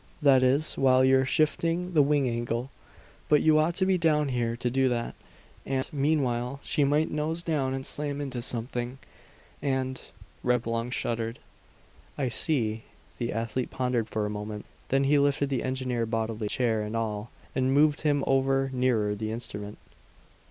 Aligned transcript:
That 0.19 0.41
is, 0.41 0.79
while 0.79 1.05
you're 1.05 1.25
shifting 1.25 1.93
the 1.93 2.01
wing 2.01 2.27
angle. 2.27 2.71
But 3.29 3.43
you 3.43 3.59
ought 3.59 3.75
to 3.75 3.85
be 3.85 3.99
down 3.99 4.29
here 4.29 4.55
to 4.57 4.69
do 4.71 4.89
that; 4.89 5.13
and, 5.63 5.87
meanwhile, 5.93 6.59
she 6.63 6.83
might 6.83 7.11
nose 7.11 7.43
down 7.43 7.75
and 7.75 7.85
slam 7.85 8.19
into 8.19 8.41
something, 8.41 8.97
and" 9.61 10.01
Reblong 10.43 10.89
shuddered. 10.89 11.37
"I 12.17 12.29
see." 12.29 12.85
The 13.19 13.31
athlete 13.31 13.69
pondered 13.69 14.09
for 14.09 14.25
a 14.25 14.29
moment. 14.31 14.65
Then 14.89 15.03
he 15.03 15.19
lifted 15.19 15.49
the 15.49 15.61
engineer 15.61 16.07
bodily, 16.07 16.47
chair 16.47 16.81
and 16.81 16.97
all, 16.97 17.29
and 17.53 17.71
moved 17.71 18.01
him 18.01 18.23
over 18.25 18.71
nearer 18.73 19.13
the 19.13 19.31
instrument. 19.31 19.77